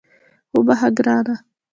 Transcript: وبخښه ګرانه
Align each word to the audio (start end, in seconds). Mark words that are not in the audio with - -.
وبخښه 0.55 0.89
ګرانه 0.97 1.35